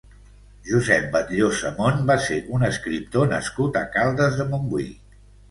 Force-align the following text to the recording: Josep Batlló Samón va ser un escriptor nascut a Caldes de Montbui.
Josep 0.69 1.03
Batlló 1.15 1.49
Samón 1.57 1.99
va 2.13 2.15
ser 2.29 2.39
un 2.57 2.65
escriptor 2.69 3.29
nascut 3.35 3.79
a 3.83 3.85
Caldes 3.99 4.43
de 4.43 4.51
Montbui. 4.51 4.91